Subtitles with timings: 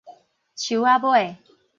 [0.55, 1.37] 樹仔尾